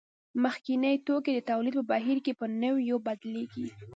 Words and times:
مخکیني 0.43 0.93
توکي 1.05 1.31
د 1.35 1.39
تولید 1.49 1.75
په 1.77 1.83
بهیر 1.91 2.17
کې 2.25 2.33
په 2.39 2.45
نویو 2.63 2.97
بدلېږي 3.05 3.65